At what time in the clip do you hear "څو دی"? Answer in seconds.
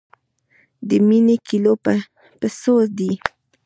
2.59-3.11